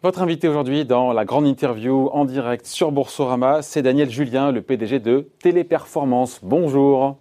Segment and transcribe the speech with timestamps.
[0.00, 4.62] Votre invité aujourd'hui dans la grande interview en direct sur Boursorama, c'est Daniel Julien, le
[4.62, 6.38] PDG de Téléperformance.
[6.44, 7.16] Bonjour.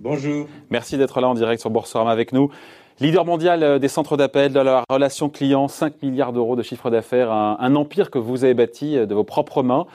[0.00, 0.48] Bonjour.
[0.70, 2.50] Merci d'être là en direct sur Boursorama avec nous.
[2.98, 6.90] Leader mondial euh, des centres d'appel, de la relation client, 5 milliards d'euros de chiffre
[6.90, 9.86] d'affaires, un, empire que vous avez bâti euh, de vos propres mains.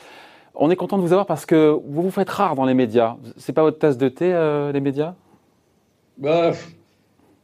[0.56, 3.18] On est content de vous avoir parce que vous vous faites rare dans les médias.
[3.36, 5.16] C'est pas votre tasse de thé, euh, les médias?
[6.18, 6.54] Bah,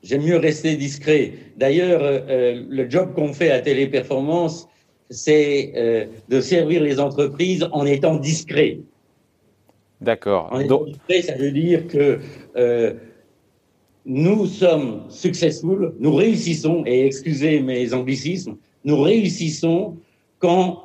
[0.05, 1.33] J'aime mieux rester discret.
[1.57, 4.67] D'ailleurs, euh, euh, le job qu'on fait à Téléperformance,
[5.09, 8.81] c'est euh, de servir les entreprises en étant discret.
[10.01, 10.49] D'accord.
[10.51, 12.19] En étant discret, ça veut dire que
[14.05, 19.97] nous sommes successful, nous réussissons, et excusez mes anglicismes, nous réussissons
[20.37, 20.83] quand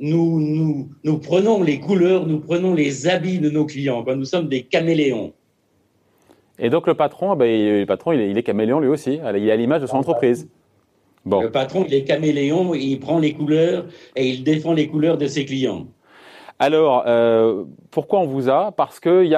[0.00, 4.24] nous, nous, nous prenons les couleurs, nous prenons les habits de nos clients, quand nous
[4.24, 5.32] sommes des caméléons.
[6.58, 9.20] Et donc le patron, ben, le patron il, est, caméléon lui aussi.
[9.34, 10.48] Il est à l'image de son entreprise.
[11.24, 11.42] Bon.
[11.42, 13.84] Le patron, il est caméléon, il prend les couleurs
[14.16, 15.86] et il défend les couleurs de ses clients.
[16.58, 18.72] Alors, euh, pourquoi on vous a?
[18.72, 19.28] Parce que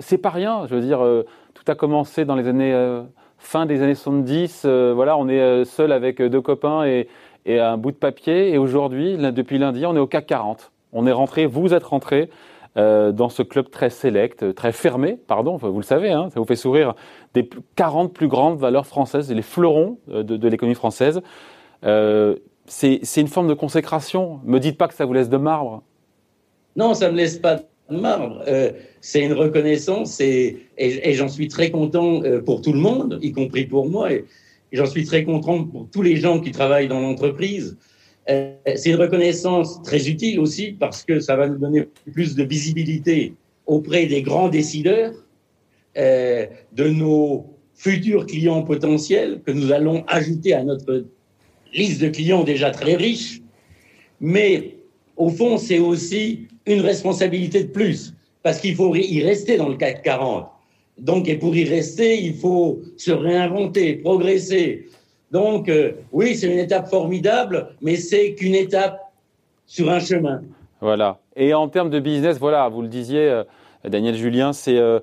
[0.00, 0.66] c'est pas rien.
[0.68, 3.02] Je veux dire, euh, tout a commencé dans les années euh,
[3.38, 4.66] fin des années 70.
[4.94, 7.08] voilà, on est seul avec deux copains et,
[7.46, 8.52] et, un bout de papier.
[8.52, 10.72] Et aujourd'hui, depuis lundi, on est au CAC 40.
[10.92, 12.28] On est rentré, vous êtes rentré
[12.76, 16.44] euh, dans ce club très sélect, très fermé, pardon, vous le savez, hein, ça vous
[16.44, 16.94] fait sourire,
[17.32, 21.22] des 40 plus grandes valeurs françaises, les fleurons euh, de, l'économie française.
[21.84, 24.40] Euh, c'est une forme de consécration.
[24.44, 25.84] Me dites pas que ça vous laisse de marbre.
[26.74, 28.42] Non, ça me laisse pas de marbre.
[29.00, 30.66] c'est une reconnaissance et,
[31.14, 34.08] j'en suis très content pour tout le monde, y compris pour moi.
[34.72, 37.78] j'en suis très content pour tous les gens qui travaillent dans l'entreprise.
[38.28, 42.42] Euh, c'est une reconnaissance très utile aussi parce que ça va nous donner plus de
[42.42, 43.34] visibilité
[43.66, 45.12] auprès des grands décideurs,
[45.96, 51.06] euh, de nos futurs clients potentiels que nous allons ajouter à notre
[51.72, 53.42] liste de clients déjà très riche.
[54.20, 54.76] Mais
[55.16, 59.76] au fond, c'est aussi une responsabilité de plus parce qu'il faut y rester dans le
[59.76, 60.46] CAC 40.
[60.98, 64.86] Donc, et pour y rester, il faut se réinventer, progresser,
[65.30, 69.00] donc, euh, oui, c'est une étape formidable, mais c'est qu'une étape
[69.66, 70.42] sur un chemin.
[70.80, 71.18] Voilà.
[71.34, 73.44] Et en termes de business, voilà, vous le disiez, euh,
[73.84, 75.00] Daniel Julien, c'est euh,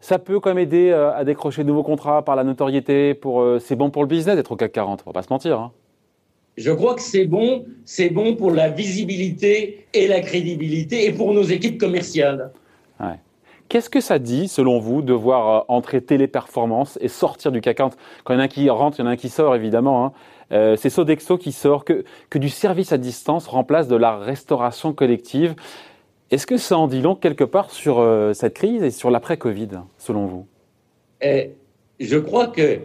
[0.00, 3.12] ça peut quand même aider à décrocher de nouveaux contrats par la notoriété.
[3.12, 5.60] Pour, c'est bon pour le business d'être au CAC 40, on va pas se mentir.
[5.60, 5.72] Hein.
[6.56, 11.34] Je crois que c'est bon, c'est bon pour la visibilité et la crédibilité et pour
[11.34, 12.50] nos équipes commerciales.
[12.98, 13.18] Ouais.
[13.70, 17.76] Qu'est-ce que ça dit, selon vous, de voir euh, entrer Téléperformance et sortir du CAC
[17.76, 19.54] 40 Quand il y en a qui rentre, il y en a un qui sort,
[19.54, 20.04] évidemment.
[20.04, 20.12] Hein.
[20.50, 24.92] Euh, c'est Sodexo qui sort, que, que du service à distance remplace de la restauration
[24.92, 25.54] collective.
[26.32, 29.68] Est-ce que ça en dit long quelque part sur euh, cette crise et sur l'après-Covid,
[29.98, 30.46] selon vous?
[31.22, 32.80] Je crois que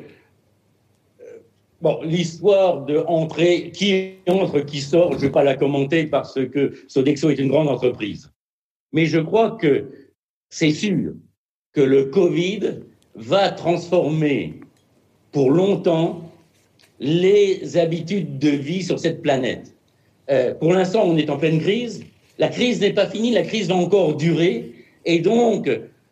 [1.82, 6.36] bon, l'histoire de entrer, qui entre, qui sort, je ne vais pas la commenter parce
[6.36, 8.32] que Sodexo est une grande entreprise.
[8.94, 10.05] Mais je crois que
[10.58, 11.12] c'est sûr
[11.74, 12.62] que le Covid
[13.16, 14.62] va transformer
[15.34, 16.32] pour longtemps
[17.02, 19.76] les habitudes de vie sur cette planète.
[20.30, 22.06] Euh, pour l'instant, on est en pleine crise.
[22.40, 24.72] La crise n'est pas finie, la crise va encore durer.
[25.04, 25.70] Et donc,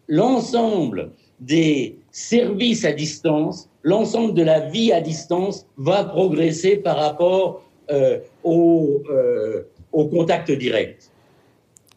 [0.10, 7.64] l'ensemble des services à distance, l'ensemble de la vie à distance va progresser par rapport
[7.92, 11.10] euh, au, euh, contact direct.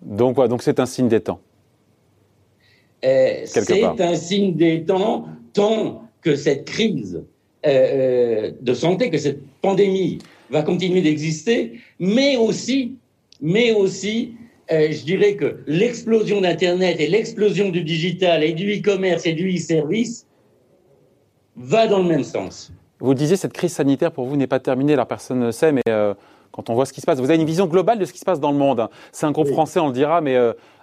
[0.01, 1.41] Donc, donc c'est un signe des temps.
[3.07, 7.23] Euh, c'est un signe des temps, tant que cette crise
[7.65, 10.19] euh, euh, de santé, que cette pandémie
[10.51, 12.97] va continuer d'exister, mais aussi,
[13.41, 14.35] mais aussi,
[14.69, 20.27] je dirais que l'explosion d'Internet et l'explosion du digital et du e-commerce et du e-service
[21.57, 22.73] va dans le même sens.
[22.99, 25.83] Vous disiez cette crise sanitaire pour vous n'est pas terminée, la personne ne sait, mais
[26.57, 28.19] quand on voit ce qui se passe, vous avez une vision globale de ce qui
[28.19, 28.89] se passe dans le monde.
[29.13, 30.37] C'est un groupe français, on le dira, mais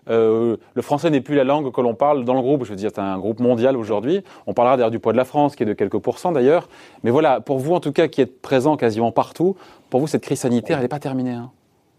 [0.10, 2.64] euh, le français n'est plus la langue que l'on parle dans le groupe.
[2.64, 4.22] Je veux dire, c'est un groupe mondial aujourd'hui.
[4.48, 6.70] On parlera d'ailleurs du poids de la France, qui est de quelques pourcents d'ailleurs.
[7.04, 9.56] Mais voilà, pour vous en tout cas, qui êtes présent quasiment partout,
[9.90, 11.32] pour vous, cette crise sanitaire, elle n'est pas terminée.
[11.32, 11.52] Hein.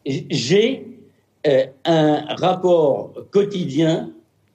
[0.06, 0.98] J'ai
[1.46, 4.10] euh, un rapport quotidien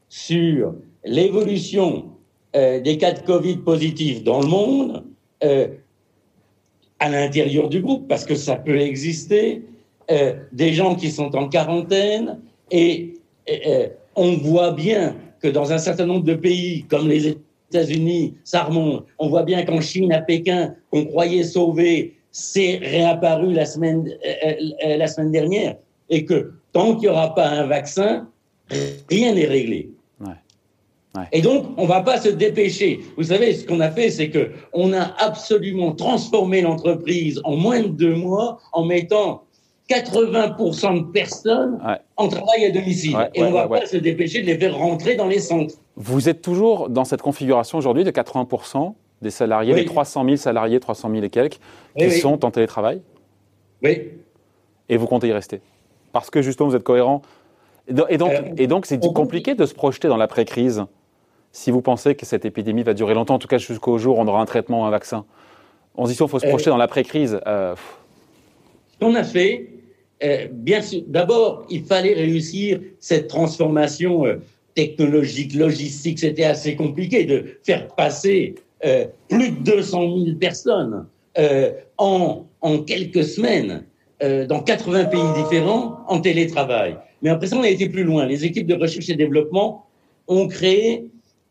[0.09, 0.73] sur
[1.03, 2.05] l'évolution
[2.55, 5.03] euh, des cas de Covid positifs dans le monde,
[6.99, 9.63] à l'intérieur du groupe, parce que ça peut exister,
[10.51, 12.39] des gens qui sont en quarantaine,
[12.71, 13.13] et
[14.15, 17.37] on voit bien que dans un certain nombre de pays, comme les
[17.71, 19.05] États-Unis, ça remonte.
[19.17, 24.53] On voit bien qu'en Chine, à Pékin, qu'on croyait sauver, c'est réapparu la semaine, euh,
[24.85, 25.75] euh, la semaine dernière.
[26.09, 28.27] Et que tant qu'il n'y aura pas un vaccin,
[29.09, 29.89] rien n'est réglé.
[31.31, 32.99] Et donc, on ne va pas se dépêcher.
[33.17, 37.81] Vous savez, ce qu'on a fait, c'est que on a absolument transformé l'entreprise en moins
[37.81, 39.43] de deux mois en mettant
[39.89, 41.79] 80% de personnes
[42.15, 43.17] en travail à domicile.
[43.33, 45.75] et on ne va pas se dépêcher de les faire rentrer dans les centres.
[45.95, 50.79] Vous êtes toujours dans cette configuration aujourd'hui de 80% des salariés, les 300 000 salariés,
[50.79, 51.59] 300 000 et quelques,
[51.97, 53.01] qui sont en télétravail?
[53.83, 54.11] Oui.
[54.87, 55.59] Et vous comptez y rester?
[56.13, 57.21] Parce que justement, vous êtes cohérent.
[58.09, 60.85] Et donc, et donc, c'est compliqué de se projeter dans l'après-crise?
[61.51, 64.21] Si vous pensez que cette épidémie va durer longtemps, en tout cas jusqu'au jour où
[64.21, 65.25] on aura un traitement, un vaccin.
[65.95, 67.39] On se dit, il faut se euh, projeter dans l'après-crise.
[67.47, 67.75] Euh,
[68.93, 69.69] Ce qu'on a fait,
[70.23, 74.25] euh, bien sûr, d'abord, il fallait réussir cette transformation
[74.75, 76.19] technologique, logistique.
[76.19, 78.55] C'était assez compliqué de faire passer
[79.27, 81.05] plus de 200 000 personnes
[81.97, 83.83] en, en, quelques semaines
[84.21, 86.97] dans 80 pays différents en télétravail.
[87.21, 88.25] Mais après ça, on a été plus loin.
[88.25, 89.85] Les équipes de recherche et développement
[90.27, 91.09] ont créé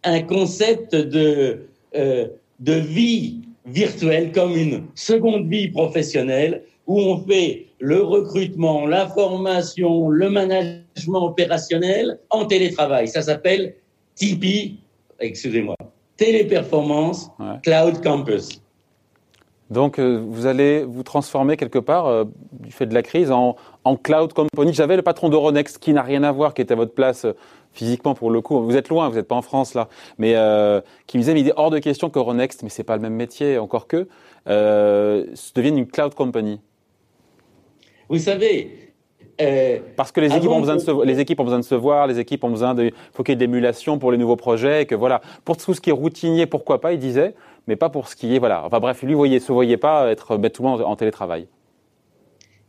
[0.09, 2.29] un concept de, euh,
[2.61, 10.09] de vie virtuelle comme une seconde vie professionnelle où on fait le recrutement, la formation,
[10.09, 13.09] le management opérationnel en télétravail.
[13.09, 13.75] Ça s'appelle
[14.17, 14.75] TP,
[15.21, 15.77] excusez-moi,
[16.17, 17.31] Téléperformance
[17.63, 18.61] Cloud Campus.
[19.71, 23.57] Donc, euh, vous allez vous transformer quelque part, euh, du fait de la crise, en,
[23.85, 24.73] en cloud company.
[24.73, 27.27] J'avais le patron d'Euronext qui n'a rien à voir, qui était à votre place
[27.73, 28.61] physiquement pour le coup.
[28.62, 29.88] Vous êtes loin, vous n'êtes pas en France là,
[30.19, 32.97] mais euh, qui me disait, mais il est hors de question qu'Euronext, mais c'est pas
[32.97, 34.09] le même métier, encore que,
[34.49, 36.61] euh, devienne une cloud company.
[38.09, 38.93] Vous savez.
[39.41, 41.76] Euh, Parce que les équipes, ont besoin de se, les équipes ont besoin de se
[41.76, 44.35] voir, les équipes ont besoin de, faut qu'il y ait de l'émulation pour les nouveaux
[44.35, 47.35] projets, et que voilà, pour tout ce qui est routinier, pourquoi pas, il disait,
[47.69, 48.64] mais pas pour ce qui est, voilà.
[48.64, 51.47] Enfin bref, lui, voyez, se voyait pas être bêtement en télétravail.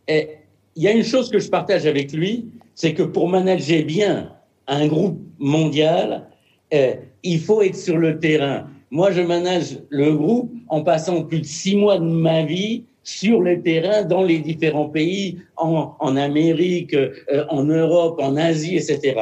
[0.07, 0.27] il
[0.75, 4.31] y a une chose que je partage avec lui, c'est que pour manager bien
[4.69, 6.27] un groupe mondial,
[6.73, 6.93] euh,
[7.23, 8.67] il faut être sur le terrain.
[8.91, 13.41] Moi, je manage le groupe en passant plus de six mois de ma vie sur
[13.41, 19.15] le terrain dans les différents pays, en, Amérique, euh, en Europe, en Asie, etc.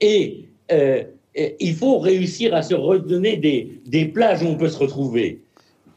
[0.00, 1.04] Et euh,
[1.58, 5.40] il faut réussir à se redonner des, des, plages où on peut se retrouver.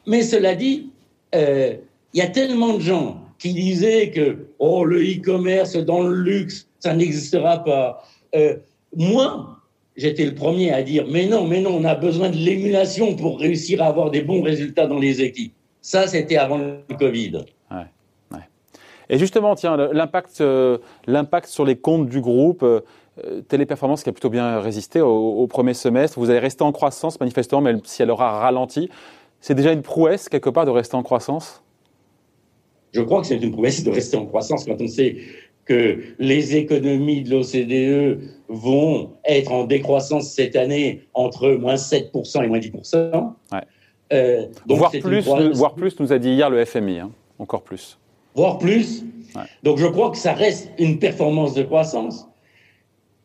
[0.07, 0.89] Mais cela dit,
[1.33, 1.79] il
[2.13, 6.93] y a tellement de gens qui disaient que oh, le e-commerce dans le luxe, ça
[6.93, 8.03] n'existera pas.
[8.35, 8.57] Euh,
[8.95, 9.59] moi,
[9.95, 13.39] j'étais le premier à dire, mais non, mais non, on a besoin de l'émulation pour
[13.39, 15.53] réussir à avoir des bons résultats dans les équipes.
[15.81, 17.45] Ça, c'était avant le Covid.
[17.71, 18.39] Ouais,
[19.09, 20.77] Et justement, tiens, l'impact, euh,
[21.07, 22.81] l'impact sur les comptes du groupe, euh,
[23.47, 26.17] Téléperformance qui a plutôt bien résisté au, premier semestre.
[26.17, 28.89] Vous allez rester en croissance manifestement, même si elle aura ralenti.
[29.39, 31.61] C'est déjà une prouesse quelque part de rester en croissance?
[32.91, 35.17] Je crois que c'est une prouesse de rester en croissance quand on sait
[35.65, 38.19] que les économies de l'OCDE
[38.49, 43.33] vont être en décroissance cette année entre moins 7% et moins 10%.
[43.51, 43.59] Ouais.
[44.11, 47.11] Euh, donc voire, plus, voire plus, nous a dit hier le FMI, hein.
[47.39, 47.97] encore plus.
[48.35, 49.03] Voire plus.
[49.35, 49.41] Ouais.
[49.63, 52.27] Donc je crois que ça reste une performance de croissance.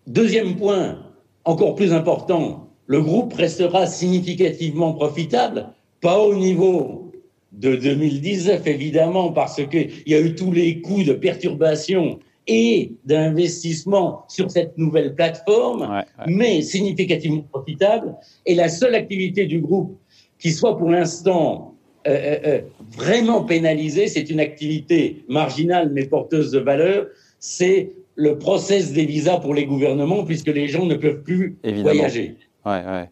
[0.07, 0.99] Deuxième point,
[1.45, 5.69] encore plus important, le groupe restera significativement profitable,
[6.01, 7.13] pas au niveau
[7.53, 12.19] de 2019 évidemment, parce qu'il y a eu tous les coûts de perturbation
[12.49, 18.17] et d'investissement sur cette nouvelle plateforme, mais significativement profitable.
[18.47, 19.97] Et la seule activité du groupe
[20.39, 21.75] qui soit pour l'instant
[22.07, 22.61] euh, euh, euh,
[22.97, 27.07] vraiment pénalisée, c'est une activité marginale mais porteuse de valeur,
[27.39, 32.37] c'est le process des visas pour les gouvernements, puisque les gens ne peuvent plus voyager.
[32.65, 33.09] Ouais,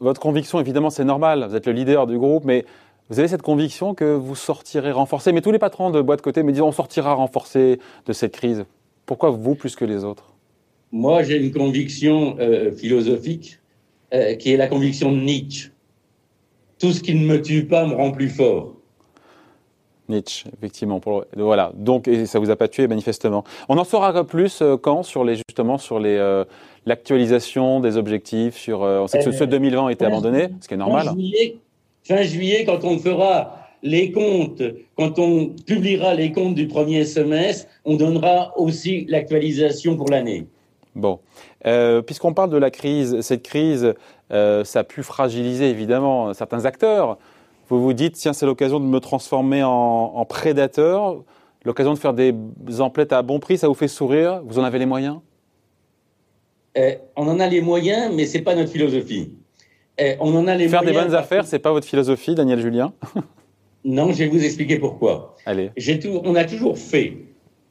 [0.00, 1.46] votre conviction, évidemment, c'est normal.
[1.48, 2.64] Vous êtes le leader du groupe, mais
[3.10, 6.44] vous avez cette conviction que vous sortirez renforcé, mais tous les patrons de boîte côté
[6.44, 8.64] me disent on sortira renforcé de cette crise.
[9.04, 10.32] Pourquoi vous plus que les autres?
[10.92, 13.58] Moi, j'ai une conviction euh, philosophique
[14.14, 15.72] euh, qui est la conviction de Nietzsche.
[16.78, 18.74] Tout ce qui ne me tue pas me rend plus fort.
[20.08, 21.00] Nietzsche, effectivement.
[21.36, 21.72] voilà.
[21.74, 23.42] Donc, et ça vous a pas tué manifestement.
[23.68, 26.44] On en saura plus euh, quand sur les justement sur les
[26.86, 28.56] l'actualisation des objectifs.
[28.56, 31.08] Sur, on sait que ce, 2020 a été abandonné, ce qui est normal
[32.02, 34.62] fin juillet, quand on fera les comptes,
[34.96, 40.46] quand on publiera les comptes du premier semestre, on donnera aussi l'actualisation pour l'année.
[40.94, 41.20] Bon,
[41.66, 43.94] euh, puisqu'on parle de la crise, cette crise,
[44.32, 47.16] euh, ça a pu fragiliser évidemment certains acteurs.
[47.68, 51.22] Vous vous dites, tiens, c'est l'occasion de me transformer en, prédateur,
[51.64, 52.34] l'occasion de faire des
[52.80, 54.42] emplettes à bon prix, ça vous fait sourire?
[54.44, 55.20] Vous en avez les moyens?
[56.76, 59.32] Euh, On en a les moyens, mais c'est pas notre philosophie.
[60.02, 62.92] Eh, on en a les Faire des bonnes affaires, c'est pas votre philosophie, Daniel Julien
[63.84, 65.36] Non, je vais vous expliquer pourquoi.
[65.44, 65.70] Allez.
[66.00, 67.18] Tout, on a toujours fait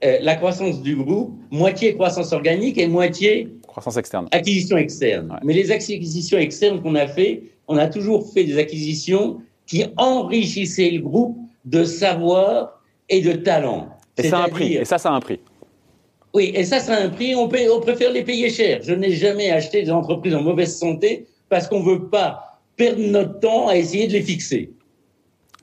[0.01, 4.27] eh, la croissance du groupe, moitié croissance organique et moitié Croissance externe.
[4.31, 5.39] Acquisition externe.
[5.43, 10.91] Mais les acquisitions externes qu'on a fait, on a toujours fait des acquisitions qui enrichissaient
[10.91, 13.89] le groupe de savoir et de talent.
[14.17, 14.75] Et ça a un prix.
[14.75, 15.39] Et ça, ça a un prix.
[16.33, 17.35] Oui, et ça, ça a un prix.
[17.35, 18.81] On, paye, on préfère les payer cher.
[18.83, 23.39] Je n'ai jamais acheté des entreprises en mauvaise santé parce qu'on veut pas perdre notre
[23.39, 24.71] temps à essayer de les fixer.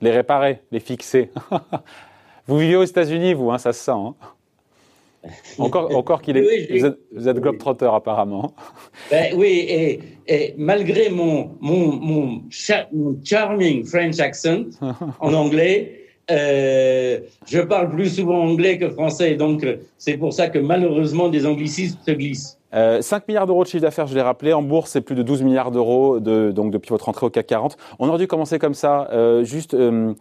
[0.03, 1.31] Les réparer, les fixer.
[2.47, 3.93] vous vivez aux États-Unis, vous, hein, ça se sent.
[3.93, 4.15] Hein.
[5.59, 6.79] encore, encore qu'il est.
[6.79, 8.55] vous êtes, vous êtes globetrotter apparemment.
[9.11, 12.43] Ben, oui, et, et, malgré mon, mon, mon,
[13.25, 14.65] charming French accent
[15.21, 20.49] en anglais, euh, je parle plus souvent anglais que français, donc euh, c'est pour ça
[20.49, 22.56] que malheureusement des anglicismes se glissent.
[22.75, 24.53] Euh, 5 milliards d'euros de chiffre d'affaires, je l'ai rappelé.
[24.53, 27.47] En bourse, c'est plus de 12 milliards d'euros de, donc depuis votre entrée au CAC
[27.47, 27.77] 40.
[27.99, 29.09] On aurait dû commencer comme ça.
[29.13, 30.15] Euh, juste, euh,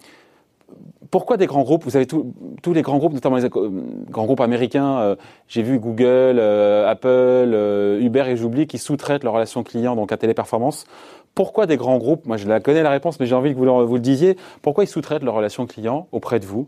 [1.12, 1.84] pourquoi des grands groupes?
[1.84, 5.16] Vous savez, tous les grands groupes, notamment les grands groupes américains, euh,
[5.48, 10.12] j'ai vu Google, euh, Apple, euh, Uber et j'oublie, qui sous-traitent leurs relations clients donc
[10.12, 10.86] à Téléperformance.
[11.34, 12.26] Pourquoi des grands groupes?
[12.26, 14.38] Moi, je la connais la réponse, mais j'ai envie que vous le, vous le disiez.
[14.62, 16.68] Pourquoi ils sous-traitent leurs relations clients auprès de vous?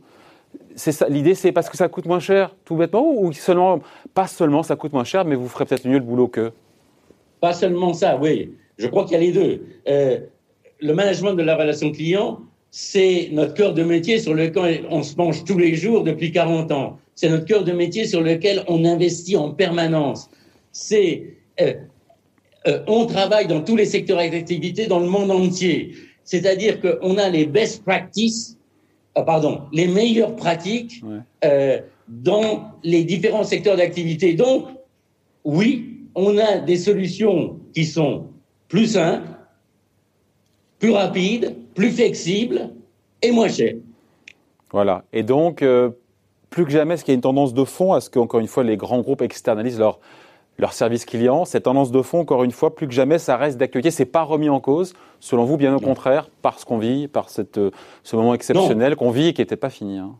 [0.77, 3.81] Ça, l'idée, c'est parce que ça coûte moins cher, tout bêtement, ou seulement,
[4.13, 6.53] pas seulement ça coûte moins cher, mais vous ferez peut-être mieux le boulot qu'eux
[7.41, 8.51] Pas seulement ça, oui.
[8.77, 9.61] Je crois qu'il y a les deux.
[10.79, 12.39] le management de la relation client,
[12.71, 16.71] c'est notre cœur de métier sur lequel on se penche tous les jours depuis 40
[16.71, 16.99] ans.
[17.15, 20.29] C'est notre cœur de métier sur lequel on investit en permanence.
[20.71, 21.73] C'est euh,
[22.67, 25.93] euh, on travaille dans tous les secteurs d'activité dans le monde entier.
[26.23, 28.56] C'est-à-dire qu'on a les best practices,
[29.17, 31.03] euh, pardon, les meilleures pratiques
[31.43, 34.33] euh, dans les différents secteurs d'activité.
[34.33, 34.67] Donc,
[35.43, 38.27] oui, on a des solutions qui sont
[38.67, 39.27] plus simples,
[40.79, 42.69] plus rapides, plus flexible
[43.21, 43.75] et moins cher.
[44.71, 45.03] Voilà.
[45.13, 45.89] Et donc, euh,
[46.49, 48.47] plus que jamais, est-ce qu'il y a une tendance de fond à ce qu'encore une
[48.47, 49.99] fois, les grands groupes externalisent leur,
[50.57, 53.57] leur service client Cette tendance de fond, encore une fois, plus que jamais, ça reste
[53.57, 53.91] d'accueillir.
[53.91, 57.57] C'est pas remis en cause, selon vous, bien au contraire, parce qu'on vit, par cette,
[57.57, 57.71] euh,
[58.03, 59.97] ce moment exceptionnel qu'on vit et qui n'était pas fini.
[59.97, 60.15] Hein.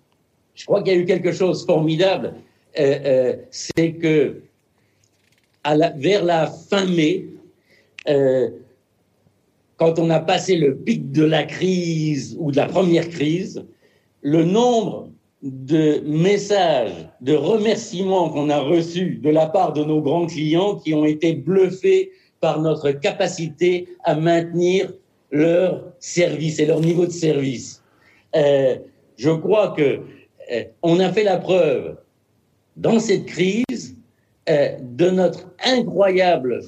[0.55, 2.33] Je crois qu'il y a eu quelque chose de formidable.
[2.79, 4.41] Euh, c'est que
[5.63, 7.25] à la, vers la fin mai,
[9.77, 13.65] quand on a passé le pic de la crise ou de la première crise,
[14.21, 15.09] le nombre
[15.41, 20.93] de messages, de remerciements qu'on a reçus de la part de nos grands clients qui
[20.93, 24.91] ont été bluffés par notre capacité à maintenir
[25.31, 27.83] leur service et leur niveau de service.
[28.35, 28.77] Euh,
[29.17, 29.99] je crois que
[30.51, 31.97] euh, on a fait la preuve
[32.75, 33.95] dans cette crise
[34.49, 36.61] euh, de notre incroyable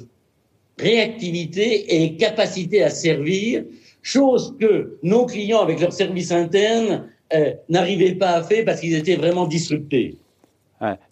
[0.78, 3.64] réactivité et capacité à servir,
[4.02, 8.96] chose que nos clients avec leurs services internes euh, n'arrivaient pas à faire parce qu'ils
[8.96, 10.18] étaient vraiment disruptés.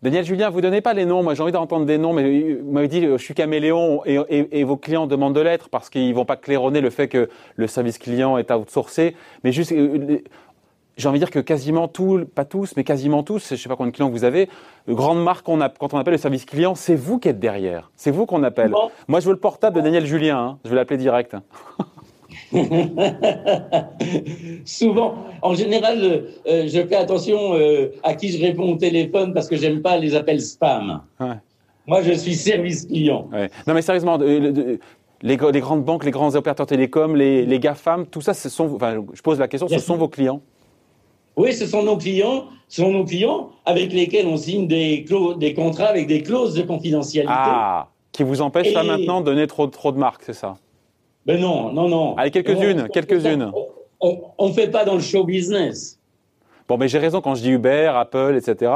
[0.02, 1.24] Daniel Julien, vous donnez pas les noms.
[1.24, 4.60] Moi, j'ai envie d'entendre des noms, mais vous m'avez dit, je suis caméléon et, et,
[4.60, 7.68] et vos clients demandent de l'être parce qu'ils vont pas claironner le fait que le
[7.68, 9.16] service client est outsourcé.
[9.44, 10.20] Mais juste, euh,
[10.98, 13.70] j'ai envie de dire que quasiment tous, pas tous, mais quasiment tous, je ne sais
[13.70, 14.50] pas combien de clients vous avez,
[14.88, 17.92] grande marque a, quand on appelle le service client, c'est vous qui êtes derrière.
[17.96, 18.74] C'est vous qu'on appelle.
[19.08, 20.40] Moi, je veux le portable de Daniel Julien.
[20.40, 20.60] Hein.
[20.64, 21.36] Je vais l'appeler direct.
[24.66, 29.48] Souvent, en général, euh, je fais attention euh, à qui je réponds au téléphone parce
[29.48, 31.02] que j'aime pas les appels spam.
[31.86, 33.30] Moi, je suis service client.
[33.66, 34.80] Non, mais sérieusement, les,
[35.22, 39.04] les, grandes banques, les grands opérateurs télécoms, les, les GAFAM, tout ça, ce sont, enfin,
[39.14, 40.42] je pose la question, ce sont vos clients
[41.38, 45.06] oui, ce sont nos clients, ce sont nos clients avec lesquels on signe des,
[45.38, 47.32] des contrats avec des clauses de confidentialité.
[47.34, 50.58] Ah, qui vous empêchent là maintenant de donner trop, trop de marques, c'est ça?
[51.28, 52.16] Ben non, non, non.
[52.16, 53.52] Allez, quelques-unes, quelques-unes.
[54.00, 56.00] On ne fait pas dans le show business.
[56.70, 58.72] Bon, mais j'ai raison quand je dis Uber, Apple, etc.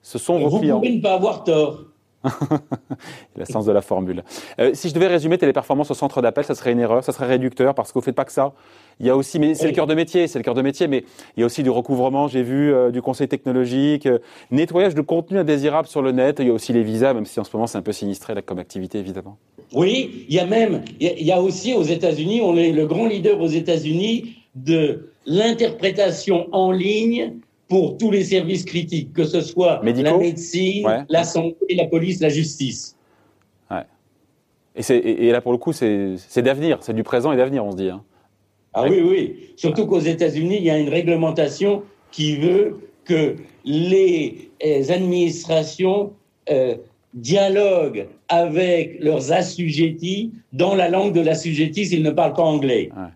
[0.00, 0.76] Ce sont vos clients.
[0.76, 1.84] Vous pouvez ne pas avoir tort.
[3.36, 4.22] la sens de la formule.
[4.58, 7.26] Euh, si je devais résumer Téléperformance au centre d'appel, ça serait une erreur, ça serait
[7.26, 8.52] réducteur parce que vous faites pas que ça.
[9.00, 10.86] Il y a aussi, mais c'est le cœur de métier, c'est le cœur de métier,
[10.86, 11.04] mais
[11.36, 14.18] il y a aussi du recouvrement, j'ai vu, euh, du conseil technologique, euh,
[14.50, 16.36] nettoyage de contenu indésirable sur le net.
[16.38, 18.34] Il y a aussi les visas, même si en ce moment c'est un peu sinistré
[18.34, 19.38] là, comme activité évidemment.
[19.72, 23.06] Oui, il y a même, il y a aussi aux États-Unis, on est le grand
[23.06, 27.32] leader aux États-Unis de l'interprétation en ligne
[27.72, 32.28] pour tous les services critiques, que ce soit la médecine, la santé, la police, la
[32.28, 32.98] justice.
[33.70, 33.86] Ouais.
[34.76, 37.76] Et, et, là, pour le coup, c'est d'avenir, c'est du présent et d'avenir, on se
[37.78, 37.88] dit.
[37.88, 38.02] Hein.
[38.74, 39.36] Ah oui, oui.
[39.56, 42.76] Surtout qu'aux États-Unis, il y a une réglementation qui veut
[43.06, 44.50] que les
[44.90, 46.12] administrations
[46.50, 46.74] euh,
[47.14, 52.90] dialoguent avec leurs assujettis dans la langue de l'assujetti s'ils ne parlent pas anglais.
[52.94, 53.08] Ouais.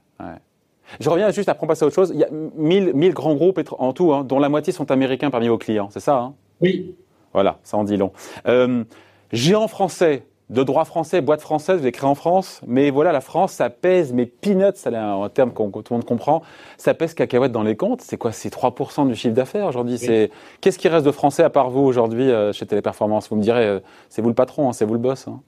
[1.00, 2.11] Je reviens juste après passer à autre chose.
[2.14, 5.31] Il y a 1000, 1000 grands groupes en tout, hein, dont la moitié sont américains
[5.31, 6.35] parmi vos clients, c'est ça hein?
[6.61, 6.95] Oui.
[7.33, 8.12] Voilà, ça en dit long.
[8.47, 8.85] Euh,
[9.31, 13.21] géant français, de droit français, boîte française, vous avez créé en France, mais voilà, la
[13.21, 16.43] France, ça pèse, mais peanuts, c'est un terme que tout le monde comprend,
[16.78, 18.00] ça pèse cacahuète dans les comptes.
[18.00, 19.99] C'est quoi C'est 3% du chiffre d'affaires aujourd'hui?
[19.99, 23.28] C'est Qu'est-ce qui reste de français à part vous aujourd'hui euh, chez Téléperformance?
[23.28, 25.26] Vous me direz, euh, c'est vous le patron, hein, c'est vous le boss.
[25.26, 25.40] Hein.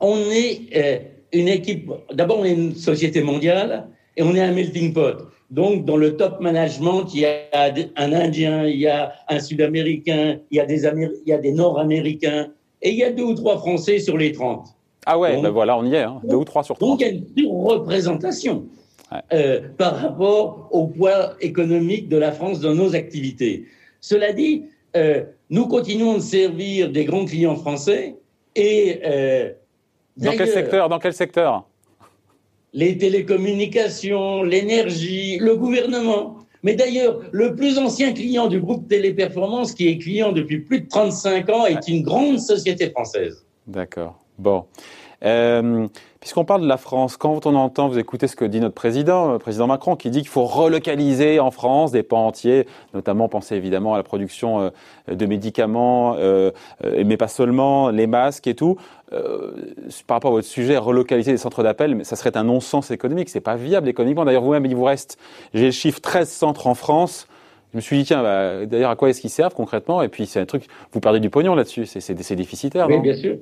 [0.00, 0.98] On est euh,
[1.32, 5.28] une équipe, d'abord on est une société mondiale et on est un melting pot.
[5.50, 10.38] Donc, dans le top management, il y a un Indien, il y a un Sud-Américain,
[10.50, 12.48] il y a des, il y a des Nord-Américains,
[12.82, 14.68] et il y a deux ou trois Français sur les 30.
[15.06, 16.20] Ah ouais, ben voilà, on y est, hein.
[16.22, 16.88] deux ou trois sur 30.
[16.88, 18.64] Donc, il y a une surreprésentation
[19.32, 23.64] euh, par rapport au poids économique de la France dans nos activités.
[24.00, 28.14] Cela dit, euh, nous continuons de servir des grands clients français
[28.54, 29.00] et...
[29.04, 29.50] Euh,
[30.16, 31.64] dans quel secteur Dans quel secteur?
[32.72, 36.36] les télécommunications, l'énergie, le gouvernement.
[36.62, 40.88] Mais d'ailleurs, le plus ancien client du groupe Téléperformance, qui est client depuis plus de
[40.88, 43.44] 35 ans, est une grande société française.
[43.66, 44.20] D'accord.
[44.38, 44.64] Bon.
[45.24, 45.86] Euh,
[46.20, 49.28] puisqu'on parle de la France, quand on entend, vous écoutez ce que dit notre président,
[49.28, 53.28] le euh, président Macron, qui dit qu'il faut relocaliser en France des pans entiers, notamment
[53.28, 56.16] penser évidemment à la production euh, de médicaments,
[56.84, 58.76] mais pas seulement, les masques et tout.
[60.06, 63.40] par rapport à votre sujet, relocaliser des centres d'appel, ça serait un non-sens économique, c'est
[63.40, 64.24] pas viable économiquement.
[64.24, 65.18] D'ailleurs, vous-même, il vous reste,
[65.52, 67.26] j'ai le chiffre 13 centres en France.
[67.72, 70.02] Je me suis dit, tiens, bah, d'ailleurs, à quoi est-ce qu'ils servent concrètement?
[70.02, 73.36] Et puis, c'est un truc, vous perdez du pognon là-dessus, c'est déficitaire, Oui, bien sûr.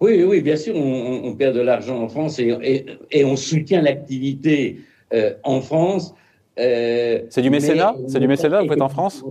[0.00, 4.80] Oui, oui, bien sûr, on, perd de l'argent en France et, et, on soutient l'activité
[5.12, 6.14] euh, en France.
[6.58, 9.24] Euh, c'est du mécénat C'est du mécénat vous faites en France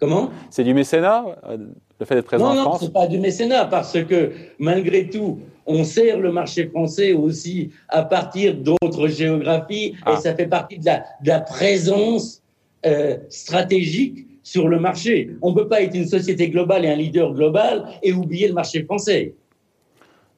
[0.00, 0.30] Comment?
[0.48, 1.58] C'est du mécénat, euh,
[1.98, 5.08] le fait d'être présent en France Non, non, c'est pas du mécénat parce que malgré
[5.08, 10.16] tout, on sert le marché français aussi à partir d'autres géographies et ah.
[10.16, 12.42] ça fait partie de la, de la présence
[12.86, 15.30] euh, stratégique sur le marché.
[15.42, 18.54] On ne peut pas être une société globale et un leader global et oublier le
[18.54, 19.34] marché français.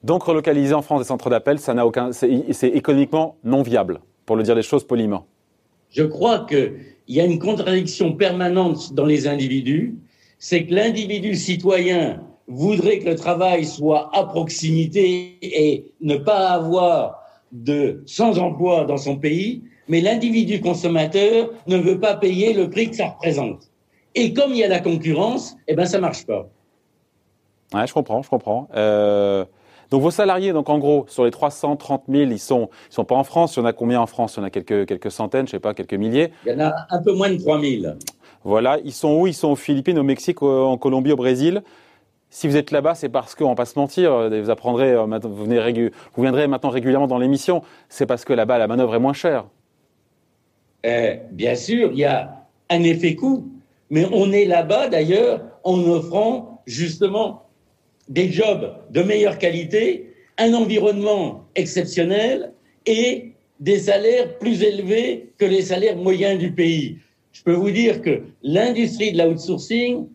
[0.02, 4.36] Donc relocaliser en France des centres d'appel, ça n'a aucun, c'est économiquement non viable, pour
[4.36, 5.26] le dire les choses poliment.
[5.90, 6.74] Je crois qu'il
[7.06, 9.94] y a une contradiction permanente dans les individus,
[10.38, 17.22] c'est que l'individu citoyen voudrait que le travail soit à proximité et ne pas avoir
[17.52, 22.96] de sans-emploi dans son pays, mais l'individu consommateur ne veut pas payer le prix que
[22.96, 23.70] ça représente.
[24.14, 26.48] Et comme il y a la concurrence, eh ben ça marche pas.
[27.72, 28.68] Ouais, je comprends, je comprends.
[28.74, 29.44] Euh...
[29.92, 33.14] Donc vos salariés, donc en gros, sur les 330 000, ils sont, ils sont pas
[33.14, 33.56] en France.
[33.56, 34.36] Il y en a combien en France?
[34.36, 36.32] Il y en a quelques, quelques centaines, je sais pas, quelques milliers.
[36.46, 37.94] Il y en a un peu moins de 3 000.
[38.42, 38.78] Voilà.
[38.86, 39.26] Ils sont où?
[39.26, 41.62] Ils sont aux Philippines, au Mexique, en Colombie, au Brésil.
[42.30, 44.14] Si vous êtes là-bas, c'est parce qu'on va pas se mentir.
[44.14, 47.60] Euh, vous apprendrez, euh, vous, venez vous viendrez maintenant régulièrement dans l'émission.
[47.90, 49.44] C'est parce que là-bas, la manœuvre est moins chère.
[50.86, 53.46] Euh, bien sûr, il y a un effet coût,
[53.90, 57.42] mais on est là-bas d'ailleurs en offrant justement
[58.08, 62.52] des jobs de meilleure qualité, un environnement exceptionnel
[62.86, 66.98] et des salaires plus élevés que les salaires moyens du pays.
[67.32, 70.08] Je peux vous dire que l'industrie de l'outsourcing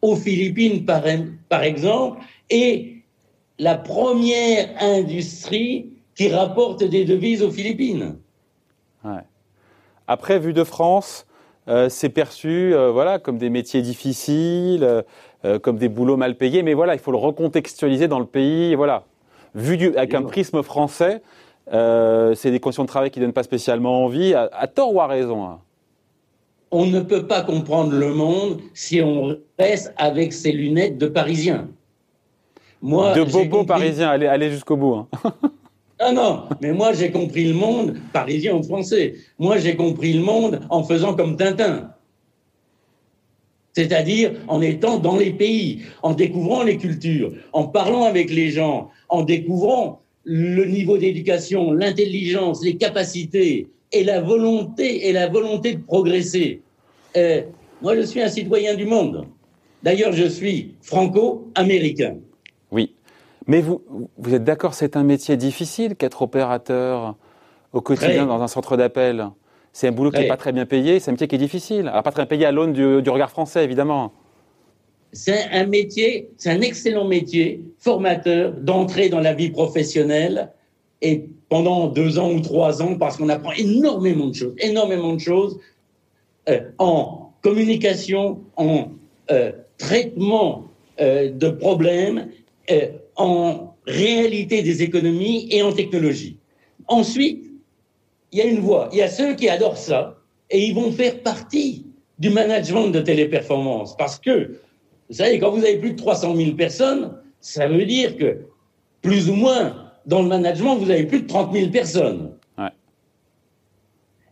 [0.00, 2.92] aux Philippines, par, exemple, est
[3.58, 8.16] la première industrie qui rapporte des devises aux Philippines.
[10.08, 11.26] Après, vu de France,
[11.68, 15.02] euh, c'est perçu euh, voilà, comme des métiers difficiles, euh,
[15.44, 18.74] euh, comme des boulots mal payés, mais voilà, il faut le recontextualiser dans le pays.
[18.74, 19.04] Voilà,
[19.54, 21.22] vu du, avec un prisme français,
[21.72, 25.06] euh, c'est des conditions de travail qui donnent pas spécialement envie, à, tort ou à
[25.06, 25.44] raison.
[25.44, 25.58] Hein.
[26.70, 31.68] On ne peut pas comprendre le monde si on reste avec ses lunettes de Parisien.
[32.80, 34.94] Moi, de bobo parisien, allez, allez jusqu'au bout.
[34.94, 35.32] Hein.
[36.04, 39.14] Ah non, mais moi j'ai compris le monde, parisien ou français.
[39.38, 41.90] Moi j'ai compris le monde en faisant comme Tintin
[43.72, 48.90] c'est-à-dire en étant dans les pays, en découvrant les cultures, en parlant avec les gens,
[49.08, 55.82] en découvrant le niveau d'éducation, l'intelligence, les capacités et la volonté et la volonté de
[55.82, 56.62] progresser.
[57.16, 57.42] Euh,
[57.80, 59.26] moi, je suis un citoyen du monde.
[59.82, 62.16] D'ailleurs, je suis franco-américain.
[62.70, 62.94] Oui,
[63.46, 63.82] mais vous,
[64.16, 67.16] vous êtes d'accord, c'est un métier difficile qu'être opérateur
[67.72, 69.28] au quotidien dans un centre d'appel?
[69.72, 71.88] C'est un boulot qui n'est pas très bien payé, c'est un métier qui est difficile.
[71.88, 74.12] Alors, pas très bien payé à l'aune du, regard français, évidemment.
[75.12, 80.50] C'est un métier, c'est un excellent métier, formateur, d'entrée dans la vie professionnelle
[81.00, 85.20] et pendant deux ans ou trois ans, parce qu'on apprend énormément de choses, énormément de
[85.20, 85.58] choses
[86.48, 88.92] euh, en communication, en
[89.30, 90.68] euh, traitement
[91.00, 92.28] euh, de problèmes,
[93.16, 96.38] en réalité des économies et en technologie.
[96.86, 97.51] Ensuite,
[98.32, 98.88] il y a une voie.
[98.92, 100.16] Il y a ceux qui adorent ça
[100.50, 101.86] et ils vont faire partie
[102.18, 104.58] du management de téléperformance parce que
[105.10, 108.46] Vous savez, quand vous avez plus de 300 000 personnes, ça veut dire que
[109.02, 112.32] plus ou moins dans le management, vous avez plus de 30 000 personnes.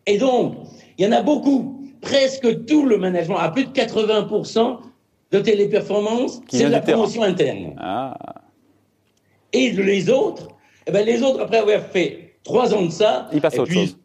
[0.06, 0.56] Et donc,
[0.96, 4.78] il y en a beaucoup, presque tout le management, à plus de 80%
[5.32, 7.74] de téléperformance, c'est de la promotion interne.
[7.78, 8.16] Ah.
[9.52, 10.48] Et les autres,
[10.86, 13.96] eh ben les autres, après avoir fait trois ans de ça, ils passent puis,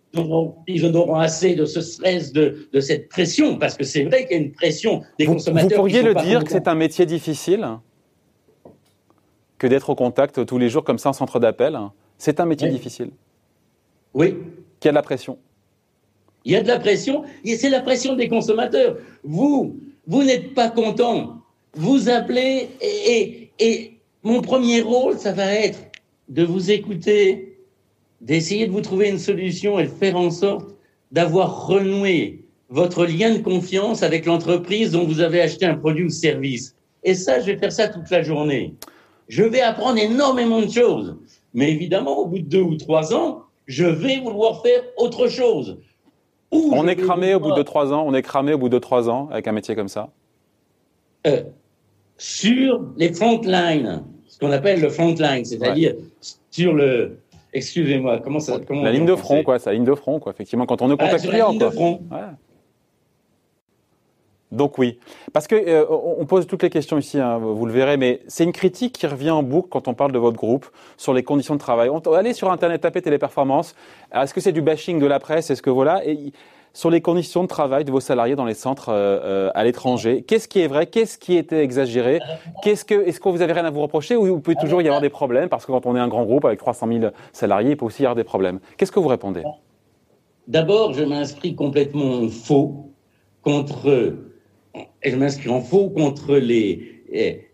[0.67, 4.25] Ils en auront assez de ce stress, de, de cette pression, parce que c'est vrai
[4.25, 5.69] qu'il y a une pression des consommateurs.
[5.69, 7.67] Vous pourriez le dire que c'est un métier difficile
[9.57, 11.77] que d'être au contact tous les jours comme ça en centre d'appel?
[12.17, 13.09] C'est un métier difficile.
[14.13, 14.37] Oui.
[14.79, 15.37] Qui a de la pression.
[16.45, 18.97] Il y a de la pression, et c'est la pression des consommateurs.
[19.23, 21.41] Vous, vous n'êtes pas content.
[21.73, 25.79] Vous appelez, et, et mon premier rôle, ça va être
[26.29, 27.44] de vous écouter,
[28.25, 30.75] d'essayer de vous trouver une solution et de faire en sorte
[31.11, 36.09] d'avoir renoué votre lien de confiance avec l'entreprise dont vous avez acheté un produit ou
[36.09, 36.75] service.
[37.03, 38.73] Et ça, je vais faire ça toute la journée.
[39.27, 41.15] Je vais apprendre énormément de choses.
[41.53, 45.77] Mais évidemment, au bout de deux ou trois ans, je vais vouloir faire autre chose.
[46.51, 48.03] on est cramé au bout de trois ans.
[48.07, 50.09] On est cramé au bout de trois ans avec un métier comme ça.
[51.27, 51.43] Euh,
[52.17, 55.93] sur les front lines, ce qu'on appelle le front line, c'est-à-dire
[56.49, 57.17] sur le,
[57.55, 60.31] excusez-moi, comment ça, comment la ligne de front, quoi, sa ligne de front, quoi.
[60.31, 62.01] Effectivement, quand on ne contacte ah, ligne De front.
[64.51, 64.99] Donc oui,
[65.33, 68.43] parce que euh, on pose toutes les questions ici, hein, vous le verrez, mais c'est
[68.43, 71.55] une critique qui revient en boucle quand on parle de votre groupe sur les conditions
[71.55, 71.89] de travail.
[71.89, 73.75] On, allez sur internet, taper téléperformance.
[74.13, 75.49] Est-ce que c'est du bashing de la presse?
[75.49, 76.05] Est-ce que voilà?
[76.05, 76.31] Et,
[76.75, 80.23] sur les conditions de travail de vos salariés dans les centres euh, euh, à l'étranger.
[80.27, 80.85] Qu'est-ce qui est vrai?
[80.85, 82.19] Qu'est-ce qui était exagéré?
[82.61, 84.87] Qu'est-ce que, est-ce que vous avez rien à vous reprocher ou il peut toujours y
[84.87, 85.47] avoir des problèmes?
[85.47, 88.03] Parce que quand on est un grand groupe avec 300 000 salariés, il peut aussi
[88.03, 88.59] y avoir des problèmes.
[88.77, 89.43] Qu'est-ce que vous répondez?
[90.49, 92.91] D'abord, je m'inscris complètement faux
[93.41, 94.13] contre,
[95.03, 97.01] je m'inscris en faux contre les,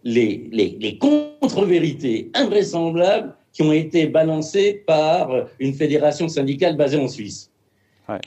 [0.04, 5.30] les, les contre-vérités invraisemblables qui ont été balancées par
[5.60, 7.51] une fédération syndicale basée en Suisse.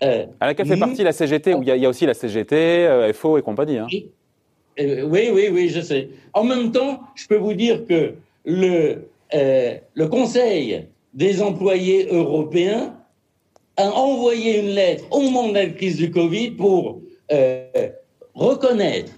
[0.03, 3.13] Euh, à laquelle fait partie la CGT, où il y, a aussi la CGT, euh,
[3.13, 3.79] FO et compagnie.
[3.79, 3.89] Hein.
[4.81, 6.09] Euh, oui, oui, oui, je sais.
[6.33, 12.95] En même temps, je peux vous dire que le, le Conseil des employés européens
[13.77, 17.01] a envoyé une lettre au moment de la crise du Covid pour
[18.35, 19.13] reconnaître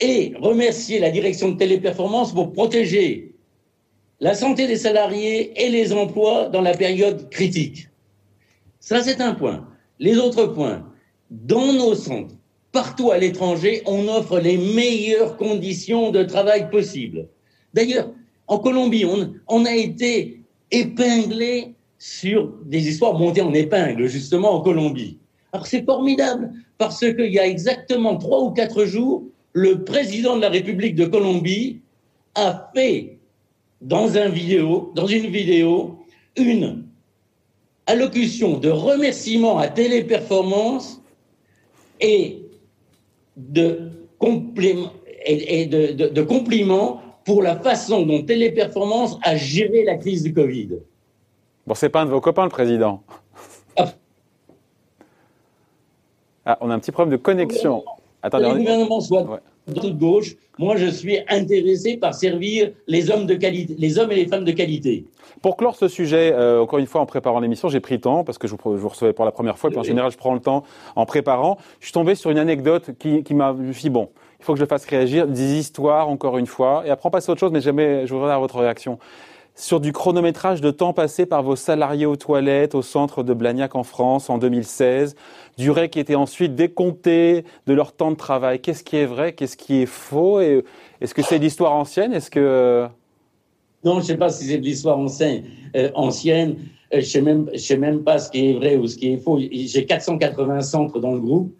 [0.00, 3.32] et remercier la direction de téléperformance pour protéger
[4.20, 7.88] la santé des salariés et les emplois dans la période critique.
[8.80, 9.66] Ça, c'est un point.
[10.00, 10.84] Les autres points,
[11.30, 12.34] dans nos centres,
[12.72, 17.28] partout à l'étranger, on offre les meilleures conditions de travail possibles.
[17.74, 18.10] D'ailleurs,
[18.46, 19.04] en Colombie,
[19.48, 25.18] on, a été épinglé sur des histoires montées en épingle, justement, en Colombie.
[25.52, 30.42] Alors c'est formidable, parce qu'il y a exactement trois ou quatre jours, le président de
[30.42, 31.80] la République de Colombie
[32.34, 33.18] a fait
[33.80, 35.98] dans, une vidéo
[36.36, 36.87] une
[37.88, 41.00] allocution de remerciement à Téléperformance
[42.00, 42.42] et
[43.36, 43.90] de,
[45.24, 50.78] et, de, compliments pour la façon dont Téléperformance a géré la crise du Covid.
[51.66, 53.02] Bon, c'est pas un de vos copains, le président.
[53.76, 53.92] Ah.
[56.44, 57.84] ah on a un petit problème de connexion.
[58.22, 63.34] Attendez, le gouvernement soit de gauche, moi je suis intéressé par servir les hommes de
[63.34, 65.04] qualité, les hommes et les femmes de qualité.
[65.42, 68.24] Pour clore ce sujet, euh, encore une fois, en préparant l'émission, j'ai pris le temps,
[68.24, 70.40] parce que je vous, recevais pour la première fois, puis en général, je prends le
[70.40, 70.64] temps
[70.96, 71.58] en préparant.
[71.78, 74.08] Je suis tombé sur une anecdote qui, qui m'a dit, bon,
[74.40, 77.10] il faut que je le fasse réagir, des histoires, encore une fois, et après, on
[77.10, 78.98] passe à autre chose, mais jamais, je voudrais avoir votre réaction.
[79.60, 83.74] Sur du chronométrage de temps passé par vos salariés aux toilettes au centre de Blagnac
[83.74, 85.16] en France en 2016,
[85.58, 88.60] durée qui était ensuite décomptée de leur temps de travail.
[88.60, 89.32] Qu'est-ce qui est vrai?
[89.32, 90.38] Qu'est-ce qui est faux?
[90.38, 92.12] Est-ce que c'est l'histoire ancienne?
[92.12, 92.86] Est-ce que
[93.82, 95.42] non, je ne sais pas si c'est de l'histoire ancienne.
[95.74, 96.56] Euh, ancienne.
[96.94, 99.40] Euh, je ne sais, même pas ce qui est vrai ou ce qui est faux.
[99.40, 101.52] J'ai 480 centres dans le groupe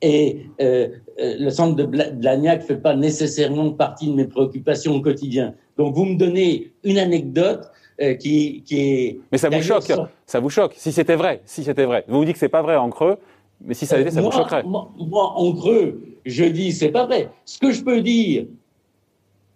[0.00, 0.88] et euh,
[1.18, 5.54] le centre de Blagnac ne fait pas nécessairement partie de mes préoccupations au quotidien.
[5.76, 7.70] Donc vous me donnez une anecdote
[8.18, 9.18] qui, qui, est...
[9.30, 9.92] Mais ça vous choque,
[10.26, 12.04] ça vous choque, si c'était vrai, si c'était vrai.
[12.08, 13.18] Vous vous dites que c'est pas vrai en creux,
[13.64, 14.64] mais si ça l'était, ça vous choquerait.
[14.64, 17.30] Moi, moi, en creux, je dis c'est pas vrai.
[17.44, 18.46] Ce que je peux dire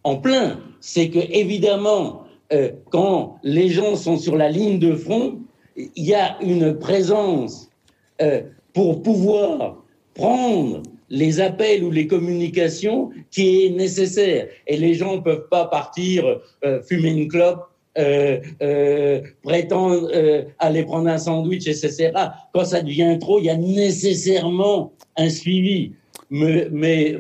[0.05, 5.40] en plein, c'est que évidemment, euh, quand les gens sont sur la ligne de front,
[5.76, 7.68] il y a une présence
[8.22, 9.79] euh, pour pouvoir
[10.14, 14.49] prendre les appels ou les communications qui est nécessaire.
[14.66, 17.69] Et les gens ne peuvent pas partir euh, fumer une clope,
[19.42, 20.11] prétendre
[20.59, 22.12] aller prendre un sandwich, etc.
[22.53, 25.92] Quand ça devient trop, il y a nécessairement un suivi.
[26.31, 27.16] mais,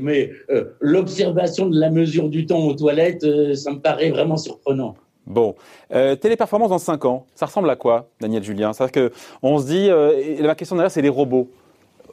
[0.50, 4.96] euh, l'observation de la mesure du temps aux toilettes, euh, ça me paraît vraiment surprenant.
[5.26, 5.56] Bon,
[5.92, 8.72] euh, téléperformance dans 5 ans, ça ressemble à quoi, Daniel Julien?
[8.72, 11.48] C'est-à-dire qu'on se dit, euh, la question derrière, c'est les robots.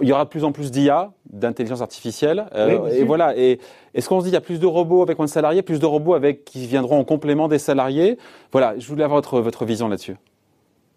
[0.01, 3.37] Il y aura de plus en plus d'IA, d'intelligence artificielle, et voilà.
[3.37, 3.59] Et
[3.93, 5.79] est-ce qu'on se dit il y a plus de robots avec moins de salariés, plus
[5.79, 8.17] de robots avec qui viendront en complément des salariés?
[8.51, 10.15] Voilà, je voulais avoir votre, votre vision là-dessus.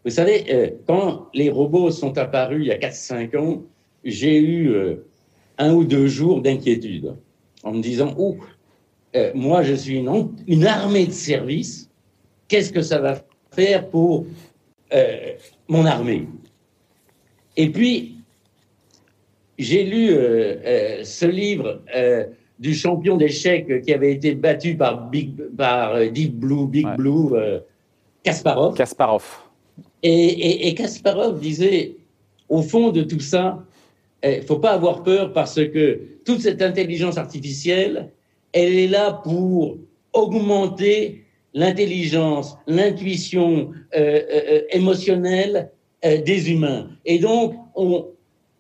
[0.05, 3.63] Vous savez, quand les robots sont apparus il y a 4-5 ans,
[4.05, 4.75] j'ai eu
[5.59, 7.15] un ou deux jours d'inquiétude
[7.65, 8.37] en me disant, oh,
[9.35, 11.91] moi je suis une, une armée de services,
[12.49, 13.17] qu'est-ce que ça va
[13.51, 14.27] faire pour
[14.93, 15.33] euh,
[15.69, 16.27] mon armée?
[17.57, 18.16] Et puis,
[19.59, 21.83] j'ai lu euh, euh, ce livre
[22.59, 27.31] du champion d'échecs qui avait été battu par, Big, par Deep Blue, Big Blue,
[28.23, 28.75] Kasparov.
[28.75, 29.25] Kasparov.
[30.03, 31.97] Et, et Kasparov disait,
[32.49, 33.63] au fond de tout ça,
[34.23, 38.11] il eh, ne faut pas avoir peur parce que toute cette intelligence artificielle,
[38.53, 39.77] elle est là pour
[40.13, 45.71] augmenter l'intelligence, l'intuition euh, euh, euh, émotionnelle
[46.03, 46.91] des humains.
[47.05, 48.07] Et donc, on,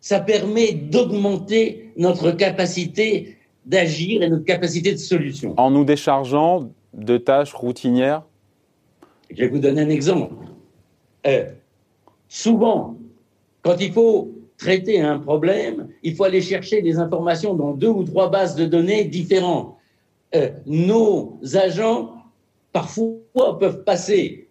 [0.07, 5.53] ça permet d'augmenter notre capacité d'agir et notre capacité de solution.
[5.57, 8.23] En nous déchargeant de tâches routinières?
[9.31, 10.33] Je vais vous donner un exemple.
[12.29, 12.97] souvent,
[13.63, 18.05] quand il faut traiter un problème, il faut aller chercher des informations dans deux ou
[18.05, 19.75] trois bases de données différentes.
[20.37, 22.15] Euh, nos agents,
[22.73, 24.47] parfois, peuvent passer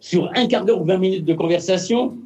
[0.00, 2.18] sur un quart d'heure ou 20 minutes de conversation,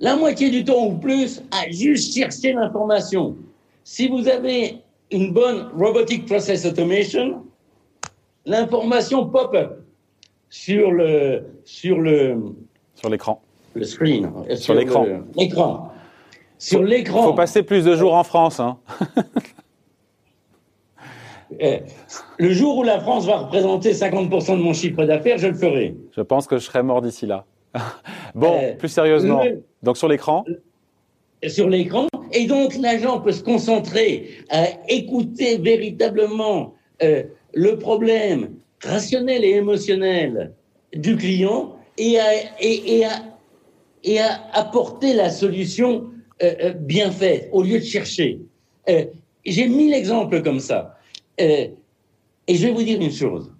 [0.00, 3.36] la moitié du temps ou plus, à juste chercher l'information.
[3.84, 4.78] Si vous avez
[5.10, 7.42] une bonne Robotic Process Automation,
[8.44, 9.80] l'information pop-up
[10.50, 12.54] sur le sur le
[12.94, 13.42] sur l'écran
[13.78, 14.30] le screen.
[14.48, 15.06] Euh, sur, l'écran.
[15.36, 15.92] L'écran.
[16.58, 17.20] Sur l'écran.
[17.20, 18.60] Il faut passer plus de jours en France.
[18.60, 18.78] Hein.
[21.62, 21.78] Euh,
[22.36, 25.96] le jour où la France va représenter 50% de mon chiffre d'affaires, je le ferai.
[26.14, 27.46] Je pense que je serai mort d'ici là.
[28.34, 29.42] bon, euh, plus sérieusement.
[29.82, 30.44] Donc sur l'écran
[31.46, 32.08] Sur l'écran.
[32.32, 38.50] Et donc l'agent peut se concentrer à écouter véritablement le problème
[38.82, 40.52] rationnel et émotionnel
[40.94, 42.18] du client et
[42.60, 43.38] et, et à
[44.04, 46.10] et à apporter la solution
[46.42, 48.40] euh, euh, bien faite au lieu de chercher.
[48.88, 49.04] Euh,
[49.44, 50.96] j'ai mille exemples comme ça.
[51.38, 51.74] et
[52.48, 53.52] je vais vous dire une chose.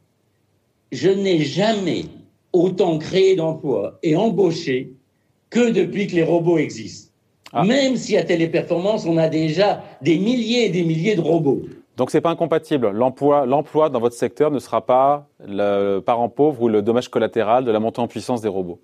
[0.92, 2.04] Je n'ai jamais
[2.52, 4.92] autant créé d'emplois et embauché
[5.50, 7.12] que depuis que les robots existent.
[7.52, 7.64] Ah.
[7.64, 11.62] Même si à Téléperformance, on a déjà des milliers et des milliers de robots.
[11.96, 12.90] Donc c'est pas incompatible.
[12.90, 17.64] L'emploi, l'emploi dans votre secteur ne sera pas le parent pauvre ou le dommage collatéral
[17.64, 18.78] de la montée en puissance des robots.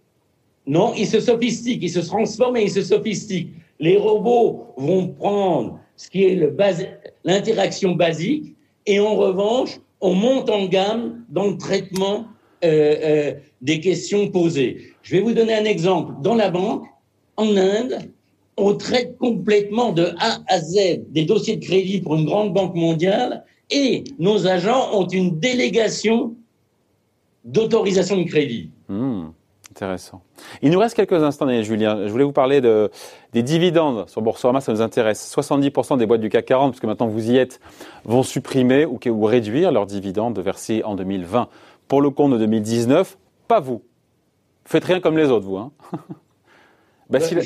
[0.66, 3.52] Non, ils se sophistiquent, ils se transforment et ils se sophistiquent.
[3.78, 6.40] Les robots vont prendre ce qui est
[7.24, 12.26] l'interaction basique et en revanche, on monte en gamme dans le traitement
[12.64, 14.94] euh, euh, des questions posées.
[15.02, 16.14] Je vais vous donner un exemple.
[16.22, 16.84] Dans la banque,
[17.36, 17.98] en Inde,
[18.56, 22.74] on traite complètement de A à Z des dossiers de crédit pour une grande banque
[22.74, 26.34] mondiale et nos agents ont une délégation
[27.44, 28.70] d'autorisation de crédit.
[28.88, 29.26] Hmm.
[29.70, 30.22] Intéressant.
[30.62, 32.06] Il nous reste quelques instants, Julien.
[32.06, 32.92] Je voulais vous parler de,
[33.32, 35.34] des dividendes sur Boursorama, ça nous intéresse.
[35.36, 37.60] 70% des boîtes du CAC 40, puisque maintenant vous y êtes,
[38.04, 41.48] vont supprimer ou, ou réduire leurs dividendes versés en 2020
[41.88, 43.18] pour le compte de 2019.
[43.48, 43.82] Pas vous.
[44.64, 45.56] Faites rien comme les autres, vous.
[45.56, 45.72] Hein.
[47.10, 47.36] bah, si,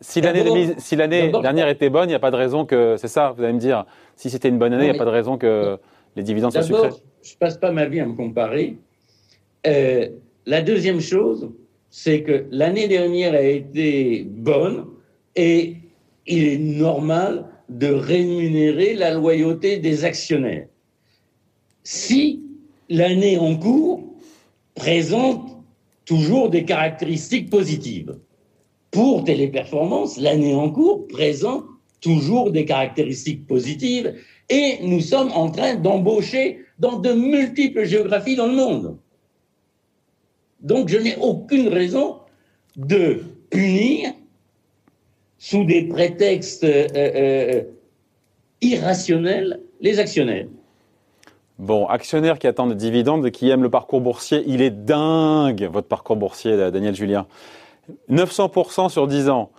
[0.00, 2.96] si l'année si dernière était bonne, il n'y a pas de raison que.
[2.98, 3.84] C'est ça, vous allez me dire.
[4.16, 5.78] Si c'était une bonne année, il n'y a pas de raison que
[6.16, 6.94] les dividendes soient supprimés.
[7.22, 8.76] Je ne passe pas ma vie à me comparer.
[9.66, 10.08] Euh,
[10.46, 11.50] la deuxième chose,
[11.90, 14.86] c'est que l'année dernière a été bonne
[15.36, 15.76] et
[16.26, 20.66] il est normal de rémunérer la loyauté des actionnaires.
[21.82, 22.42] Si
[22.88, 24.02] l'année en cours
[24.74, 25.56] présente
[26.04, 28.18] toujours des caractéristiques positives.
[28.90, 31.64] Pour Téléperformance, l'année en cours présente
[32.00, 34.14] toujours des caractéristiques positives
[34.50, 38.98] et nous sommes en train d'embaucher dans de multiples géographies dans le monde.
[40.60, 42.18] Donc je n'ai aucune raison
[42.76, 44.12] de punir
[45.38, 47.62] sous des prétextes euh, euh,
[48.60, 50.46] irrationnels les actionnaires.
[51.58, 55.68] Bon, actionnaires qui attendent des dividendes et qui aiment le parcours boursier, il est dingue
[55.72, 57.26] votre parcours boursier, Daniel Julien.
[58.10, 59.50] 900% sur 10 ans,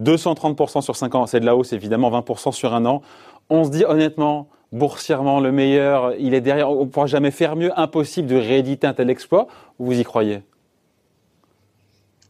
[0.00, 3.02] 230% sur 5 ans, c'est de la hausse évidemment, 20% sur un an.
[3.48, 7.56] On se dit honnêtement, boursièrement, le meilleur, il est derrière, on ne pourra jamais faire
[7.56, 9.46] mieux, impossible de rééditer un tel exploit,
[9.78, 10.40] vous y croyez?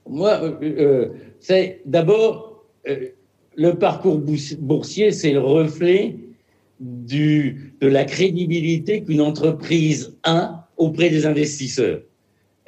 [0.08, 1.08] Moi, euh, euh,
[1.40, 3.08] c'est d'abord, euh,
[3.56, 4.20] le parcours
[4.58, 6.16] boursier, c'est le reflet
[6.80, 12.00] du, de la crédibilité qu'une entreprise a auprès des investisseurs.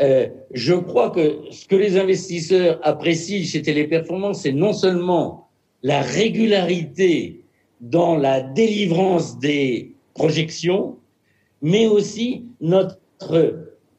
[0.01, 5.49] Euh, je crois que ce que les investisseurs apprécient chez Téléperformance, c'est non seulement
[5.83, 7.41] la régularité
[7.81, 10.97] dans la délivrance des projections,
[11.63, 12.99] mais aussi notre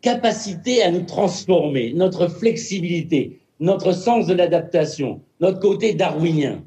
[0.02, 6.64] capacité à nous transformer, notre flexibilité, notre sens de l'adaptation, notre côté darwinien.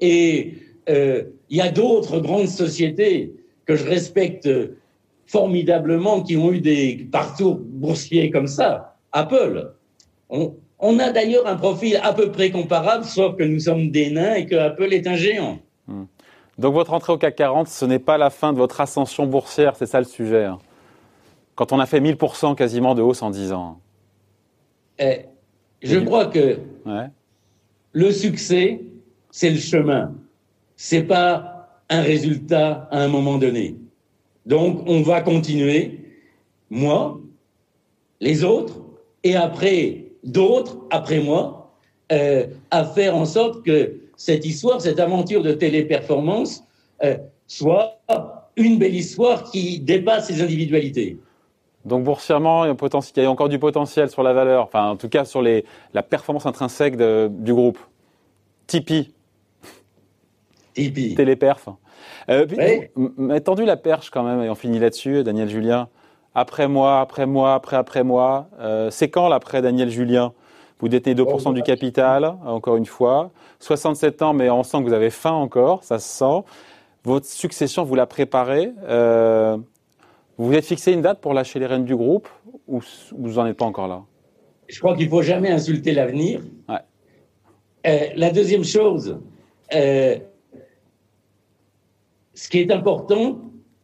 [0.00, 0.54] Et
[0.88, 3.34] euh, il y a d'autres grandes sociétés
[3.66, 4.48] que je respecte
[5.26, 8.96] formidablement qui ont eu des parcours boursiers comme ça.
[9.12, 9.74] Apple.
[10.30, 14.10] On, on a d'ailleurs un profil à peu près comparable, sauf que nous sommes des
[14.10, 15.58] nains et que Apple est un géant.
[15.86, 16.04] Hmm.
[16.56, 19.76] Donc votre entrée au CAC 40, ce n'est pas la fin de votre ascension boursière,
[19.76, 20.44] c'est ça le sujet.
[20.44, 20.58] Hein.
[21.54, 23.78] Quand on a fait 1000% quasiment de hausse en 10 ans.
[24.98, 25.26] Eh,
[25.82, 26.58] je crois que
[27.92, 28.80] le succès,
[29.30, 30.14] c'est le chemin.
[30.76, 33.76] C'est pas un résultat à un moment donné.
[34.46, 36.00] Donc, on va continuer,
[36.70, 37.20] moi,
[38.20, 38.80] les autres,
[39.24, 41.72] et après d'autres, après moi,
[42.10, 46.64] euh, à faire en sorte que cette histoire, cette aventure de téléperformance
[47.02, 47.98] euh, soit
[48.56, 51.18] une belle histoire qui dépasse les individualités.
[51.84, 55.24] Donc boursièrement, il y a encore du potentiel sur la valeur, enfin en tout cas
[55.24, 57.78] sur la performance intrinsèque du groupe.
[58.66, 59.12] Tipeee.
[60.74, 61.68] Téléperf.
[62.28, 62.46] Euh,
[63.40, 65.88] tendu la perche quand même, et on finit là-dessus, Daniel Julien.
[66.34, 68.48] Après moi, après moi, après après moi.
[68.60, 70.32] Euh, c'est quand l'après Daniel Julien?
[70.80, 73.30] Vous détenez 2% du capital, encore une fois.
[73.60, 76.42] 67 ans, mais on sent que vous avez faim encore, ça se sent.
[77.04, 78.72] Votre succession, vous la préparez.
[78.84, 79.56] Euh,
[80.38, 82.28] vous vous êtes fixé une date pour lâcher les rênes du groupe
[82.66, 82.80] ou
[83.16, 84.02] vous n'en êtes pas encore là?
[84.66, 86.40] Je crois qu'il ne faut jamais insulter l'avenir.
[87.86, 89.20] Euh, la deuxième chose,
[89.74, 90.16] euh,
[92.34, 93.40] ce qui est important,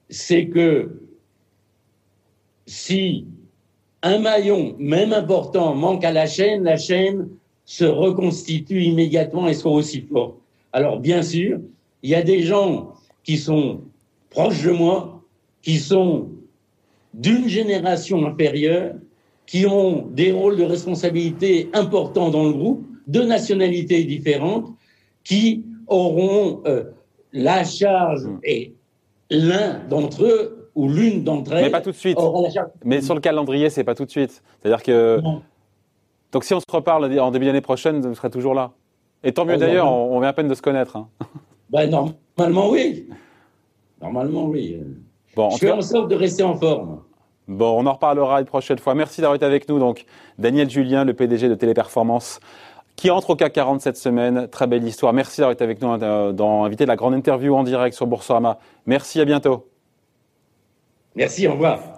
[0.08, 1.02] c'est que
[2.66, 3.26] si
[4.02, 7.28] un maillon, même important, manque à la chaîne, la chaîne
[7.64, 10.36] se reconstitue immédiatement et soit aussi forte.
[10.72, 11.60] Alors bien sûr,
[12.02, 12.92] il y a des gens
[13.24, 13.80] qui sont
[14.30, 15.22] proches de moi,
[15.62, 16.28] qui sont
[17.14, 18.94] d'une génération inférieure,
[19.46, 24.66] qui ont des rôles de responsabilité importants dans le groupe, de nationalités différentes,
[25.24, 26.84] qui auront euh,
[27.32, 28.40] la charge, hmm.
[28.44, 28.74] et
[29.30, 31.64] l'un d'entre eux ou l'une d'entre elles.
[31.64, 32.18] Mais pas tout de suite.
[32.84, 34.42] Mais sur le calendrier, c'est pas tout de suite.
[34.60, 35.20] C'est-à-dire que.
[36.30, 38.72] Donc si on se reparle en début d'année prochaine, vous serez toujours là.
[39.24, 40.96] Et tant mieux oh, d'ailleurs, on, vient à peine de se connaître.
[40.96, 41.08] Hein.
[41.70, 43.10] Ben, normalement, oui.
[44.00, 44.80] Normalement, oui.
[45.36, 47.02] Bon, Je fais en sorte de rester en forme.
[47.46, 48.94] Bon, on en reparlera une prochaine fois.
[48.94, 49.78] Merci d'avoir été avec nous.
[49.78, 50.06] Donc,
[50.38, 52.40] Daniel Julien, le PDG de Téléperformance,
[52.98, 54.48] qui entre au CAC 40 cette semaine.
[54.48, 55.12] Très belle histoire.
[55.12, 58.58] Merci d'avoir été avec nous euh, dans invité la grande interview en direct sur Boursorama.
[58.86, 59.68] Merci, à bientôt.
[61.14, 61.97] Merci, au revoir.